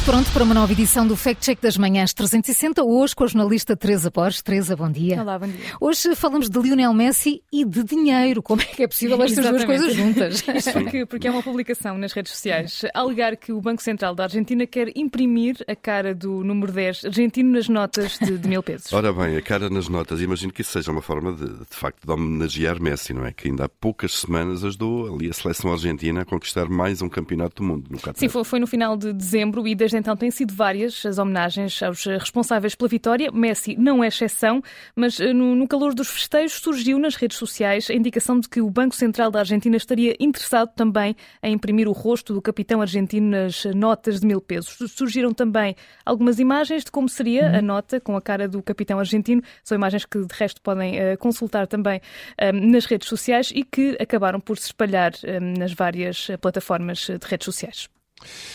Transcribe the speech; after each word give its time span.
pronto 0.00 0.30
para 0.32 0.42
uma 0.42 0.54
nova 0.54 0.72
edição 0.72 1.06
do 1.06 1.16
Fact 1.16 1.44
Check 1.44 1.60
das 1.60 1.76
Manhãs 1.76 2.14
360, 2.14 2.82
hoje 2.82 3.14
com 3.14 3.24
a 3.24 3.26
jornalista 3.26 3.76
Teresa 3.76 4.10
Borges. 4.10 4.40
Teresa, 4.40 4.74
bom 4.74 4.90
dia. 4.90 5.20
Olá, 5.20 5.38
bom 5.38 5.46
dia. 5.46 5.58
Hoje 5.80 6.14
falamos 6.14 6.48
de 6.48 6.58
Lionel 6.58 6.94
Messi 6.94 7.42
e 7.52 7.64
de 7.64 7.84
dinheiro. 7.84 8.42
Como 8.42 8.62
é 8.62 8.64
que 8.64 8.82
é 8.82 8.88
possível 8.88 9.22
estas 9.22 9.44
duas 9.44 9.64
coisas 9.64 9.94
juntas? 9.94 10.42
porque, 10.72 11.04
porque 11.04 11.28
é 11.28 11.30
uma 11.30 11.42
publicação 11.42 11.98
nas 11.98 12.12
redes 12.12 12.32
sociais. 12.32 12.82
Alegar 12.94 13.36
que 13.36 13.52
o 13.52 13.60
Banco 13.60 13.82
Central 13.82 14.14
da 14.14 14.24
Argentina 14.24 14.66
quer 14.66 14.90
imprimir 14.96 15.56
a 15.68 15.76
cara 15.76 16.14
do 16.14 16.42
número 16.42 16.72
10 16.72 17.04
argentino 17.06 17.52
nas 17.52 17.68
notas 17.68 18.18
de, 18.18 18.38
de 18.38 18.48
mil 18.48 18.62
pesos. 18.62 18.92
Ora 18.92 19.12
bem, 19.12 19.36
a 19.36 19.42
cara 19.42 19.68
nas 19.68 19.88
notas, 19.88 20.20
imagino 20.20 20.52
que 20.52 20.62
isso 20.62 20.72
seja 20.72 20.90
uma 20.90 21.02
forma 21.02 21.32
de, 21.34 21.46
de 21.46 21.76
facto, 21.76 22.06
de 22.06 22.10
homenagear 22.10 22.80
Messi, 22.80 23.12
não 23.12 23.26
é? 23.26 23.32
Que 23.32 23.48
ainda 23.48 23.66
há 23.66 23.68
poucas 23.68 24.14
semanas 24.14 24.64
ajudou 24.64 25.14
ali 25.14 25.28
a 25.28 25.32
seleção 25.32 25.70
argentina 25.70 26.22
a 26.22 26.24
conquistar 26.24 26.68
mais 26.68 27.02
um 27.02 27.08
campeonato 27.08 27.62
do 27.62 27.68
mundo 27.68 27.88
no 27.90 27.98
Qatar. 27.98 28.16
Sim, 28.16 28.28
foi, 28.28 28.44
foi 28.44 28.58
no 28.58 28.66
final 28.66 28.96
de 28.96 29.12
dezembro 29.12 29.66
e 29.68 29.81
desde 29.82 29.96
então 29.96 30.16
têm 30.16 30.30
sido 30.30 30.54
várias 30.54 31.04
as 31.04 31.18
homenagens 31.18 31.82
aos 31.82 32.04
responsáveis 32.04 32.72
pela 32.72 32.88
vitória. 32.88 33.32
Messi 33.32 33.74
não 33.76 34.04
é 34.04 34.06
exceção, 34.06 34.62
mas 34.94 35.18
eh, 35.18 35.32
no, 35.32 35.56
no 35.56 35.66
calor 35.66 35.92
dos 35.92 36.08
festejos 36.08 36.60
surgiu 36.60 37.00
nas 37.00 37.16
redes 37.16 37.36
sociais 37.36 37.90
a 37.90 37.92
indicação 37.92 38.38
de 38.38 38.48
que 38.48 38.60
o 38.60 38.70
Banco 38.70 38.94
Central 38.94 39.28
da 39.32 39.40
Argentina 39.40 39.76
estaria 39.76 40.14
interessado 40.20 40.70
também 40.76 41.16
em 41.42 41.54
imprimir 41.54 41.88
o 41.88 41.92
rosto 41.92 42.32
do 42.32 42.40
capitão 42.40 42.80
argentino 42.80 43.28
nas 43.32 43.64
notas 43.74 44.20
de 44.20 44.26
mil 44.26 44.40
pesos. 44.40 44.92
Surgiram 44.92 45.34
também 45.34 45.74
algumas 46.06 46.38
imagens 46.38 46.84
de 46.84 46.92
como 46.92 47.08
seria 47.08 47.58
a 47.58 47.60
nota 47.60 47.98
com 47.98 48.16
a 48.16 48.22
cara 48.22 48.46
do 48.46 48.62
capitão 48.62 49.00
argentino. 49.00 49.42
São 49.64 49.74
imagens 49.74 50.04
que, 50.04 50.24
de 50.24 50.32
resto, 50.32 50.62
podem 50.62 50.94
uh, 50.94 51.18
consultar 51.18 51.66
também 51.66 51.98
uh, 51.98 52.52
nas 52.52 52.84
redes 52.84 53.08
sociais 53.08 53.50
e 53.52 53.64
que 53.64 53.96
acabaram 54.00 54.38
por 54.38 54.58
se 54.58 54.66
espalhar 54.66 55.10
uh, 55.12 55.58
nas 55.58 55.72
várias 55.72 56.28
plataformas 56.40 56.98
de 57.00 57.26
redes 57.26 57.46
sociais. 57.46 57.88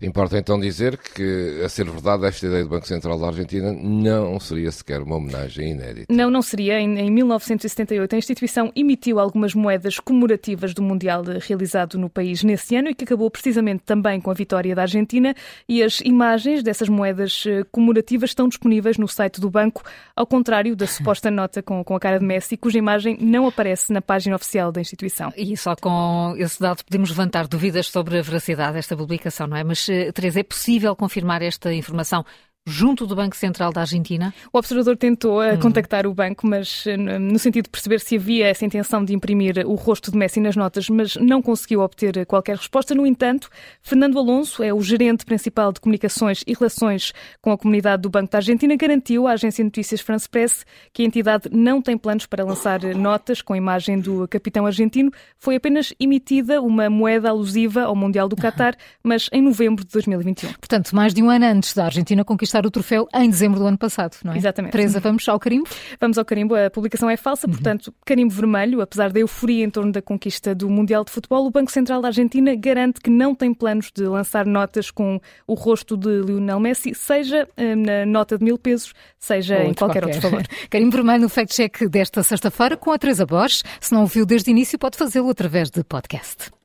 Importa 0.00 0.38
então 0.38 0.58
dizer 0.58 0.96
que, 0.96 1.60
a 1.64 1.68
ser 1.68 1.88
verdade, 1.90 2.26
esta 2.26 2.46
ideia 2.46 2.64
do 2.64 2.70
Banco 2.70 2.86
Central 2.86 3.18
da 3.18 3.26
Argentina 3.26 3.72
não 3.72 4.38
seria 4.38 4.70
sequer 4.70 5.00
uma 5.02 5.16
homenagem 5.16 5.72
inédita. 5.72 6.12
Não, 6.12 6.30
não 6.30 6.42
seria. 6.42 6.80
Em, 6.80 6.98
em 6.98 7.10
1978, 7.10 8.14
a 8.14 8.18
instituição 8.18 8.72
emitiu 8.76 9.18
algumas 9.18 9.54
moedas 9.54 9.98
comemorativas 9.98 10.72
do 10.72 10.82
Mundial 10.82 11.22
realizado 11.46 11.98
no 11.98 12.08
país 12.08 12.42
nesse 12.42 12.76
ano 12.76 12.90
e 12.90 12.94
que 12.94 13.04
acabou 13.04 13.30
precisamente 13.30 13.82
também 13.84 14.20
com 14.20 14.30
a 14.30 14.34
vitória 14.34 14.74
da 14.74 14.82
Argentina. 14.82 15.34
E 15.68 15.82
as 15.82 16.00
imagens 16.00 16.62
dessas 16.62 16.88
moedas 16.88 17.44
eh, 17.46 17.64
comemorativas 17.72 18.30
estão 18.30 18.48
disponíveis 18.48 18.98
no 18.98 19.08
site 19.08 19.40
do 19.40 19.50
banco, 19.50 19.82
ao 20.14 20.26
contrário 20.26 20.76
da 20.76 20.86
suposta 20.86 21.30
nota 21.30 21.62
com, 21.62 21.82
com 21.82 21.96
a 21.96 22.00
cara 22.00 22.18
de 22.18 22.24
Messi, 22.24 22.56
cuja 22.56 22.78
imagem 22.78 23.18
não 23.20 23.46
aparece 23.46 23.92
na 23.92 24.00
página 24.00 24.36
oficial 24.36 24.70
da 24.70 24.80
instituição. 24.80 25.32
E 25.36 25.56
só 25.56 25.74
com 25.74 26.34
esse 26.38 26.60
dado 26.60 26.84
podemos 26.84 27.10
levantar 27.10 27.46
dúvidas 27.46 27.88
sobre 27.88 28.18
a 28.18 28.22
veracidade 28.22 28.74
desta 28.74 28.96
publicação 28.96 29.47
não 29.48 29.56
é? 29.56 29.64
Mas, 29.64 29.88
eh, 29.88 30.12
Teresa, 30.12 30.40
é 30.40 30.42
possível 30.42 30.94
confirmar 30.94 31.42
esta 31.42 31.72
informação 31.72 32.24
junto 32.68 33.06
do 33.06 33.16
Banco 33.16 33.36
Central 33.36 33.72
da 33.72 33.80
Argentina? 33.80 34.32
O 34.52 34.58
observador 34.58 34.96
tentou 34.96 35.40
uh, 35.40 35.58
contactar 35.58 36.06
o 36.06 36.14
banco, 36.14 36.46
mas 36.46 36.84
uh, 36.86 36.96
no 36.96 37.38
sentido 37.38 37.64
de 37.64 37.70
perceber 37.70 38.00
se 38.00 38.16
havia 38.16 38.46
essa 38.46 38.64
intenção 38.64 39.04
de 39.04 39.14
imprimir 39.14 39.66
o 39.66 39.74
rosto 39.74 40.10
de 40.10 40.16
Messi 40.16 40.40
nas 40.40 40.56
notas, 40.56 40.88
mas 40.88 41.16
não 41.16 41.40
conseguiu 41.40 41.80
obter 41.80 42.24
qualquer 42.26 42.56
resposta. 42.56 42.94
No 42.94 43.06
entanto, 43.06 43.48
Fernando 43.82 44.18
Alonso 44.18 44.62
é 44.62 44.72
o 44.72 44.80
gerente 44.80 45.24
principal 45.24 45.72
de 45.72 45.80
comunicações 45.80 46.44
e 46.46 46.52
relações 46.52 47.12
com 47.40 47.50
a 47.50 47.58
comunidade 47.58 48.02
do 48.02 48.10
Banco 48.10 48.30
da 48.30 48.38
Argentina, 48.38 48.76
garantiu 48.76 49.26
à 49.26 49.32
agência 49.32 49.62
de 49.62 49.68
notícias 49.68 50.00
France 50.00 50.28
Press 50.28 50.64
que 50.92 51.02
a 51.02 51.04
entidade 51.04 51.48
não 51.50 51.80
tem 51.80 51.96
planos 51.96 52.26
para 52.26 52.44
lançar 52.44 52.80
notas 52.94 53.42
com 53.42 53.52
a 53.52 53.56
imagem 53.56 53.98
do 54.00 54.26
capitão 54.28 54.66
argentino. 54.66 55.10
Foi 55.38 55.56
apenas 55.56 55.92
emitida 55.98 56.60
uma 56.60 56.90
moeda 56.90 57.30
alusiva 57.30 57.82
ao 57.82 57.96
Mundial 57.96 58.28
do 58.28 58.36
Qatar, 58.36 58.76
mas 59.02 59.28
em 59.32 59.42
novembro 59.42 59.84
de 59.84 59.90
2021. 59.92 60.52
Portanto, 60.54 60.94
mais 60.94 61.14
de 61.14 61.22
um 61.22 61.30
ano 61.30 61.46
antes 61.46 61.74
da 61.74 61.84
Argentina 61.86 62.24
conquistar 62.24 62.57
o 62.66 62.70
troféu 62.70 63.08
em 63.14 63.28
dezembro 63.28 63.58
do 63.58 63.66
ano 63.66 63.78
passado, 63.78 64.16
não 64.24 64.32
é? 64.32 64.36
Exatamente. 64.36 64.72
Teresa, 64.72 65.00
vamos 65.00 65.28
ao 65.28 65.38
carimbo? 65.38 65.68
Vamos 66.00 66.18
ao 66.18 66.24
carimbo. 66.24 66.54
A 66.54 66.70
publicação 66.70 67.08
é 67.08 67.16
falsa, 67.16 67.46
uhum. 67.46 67.52
portanto, 67.52 67.92
carimbo 68.04 68.32
vermelho. 68.32 68.80
Apesar 68.80 69.10
da 69.10 69.20
euforia 69.20 69.64
em 69.64 69.70
torno 69.70 69.92
da 69.92 70.02
conquista 70.02 70.54
do 70.54 70.68
Mundial 70.68 71.04
de 71.04 71.10
Futebol, 71.10 71.46
o 71.46 71.50
Banco 71.50 71.70
Central 71.70 72.00
da 72.00 72.08
Argentina 72.08 72.54
garante 72.54 73.00
que 73.00 73.10
não 73.10 73.34
tem 73.34 73.52
planos 73.52 73.90
de 73.94 74.04
lançar 74.04 74.46
notas 74.46 74.90
com 74.90 75.20
o 75.46 75.54
rosto 75.54 75.96
de 75.96 76.22
Lionel 76.22 76.60
Messi, 76.60 76.94
seja 76.94 77.48
eh, 77.56 77.74
na 77.74 78.06
nota 78.06 78.38
de 78.38 78.44
mil 78.44 78.58
pesos, 78.58 78.92
seja 79.18 79.62
em 79.62 79.74
qualquer, 79.74 80.02
qualquer, 80.02 80.04
outro 80.04 80.20
valor. 80.30 80.46
carimbo 80.70 80.92
vermelho 80.92 81.22
no 81.22 81.28
Fact 81.28 81.54
Check 81.54 81.88
desta 81.88 82.22
sexta-feira 82.22 82.76
com 82.76 82.90
a 82.90 82.98
Teresa 82.98 83.26
Borges. 83.26 83.62
Se 83.80 83.92
não 83.92 84.02
ouviu 84.02 84.24
desde 84.24 84.50
o 84.50 84.52
início, 84.52 84.78
pode 84.78 84.96
fazê-lo 84.96 85.30
através 85.30 85.70
de 85.70 85.82
podcast. 85.84 86.57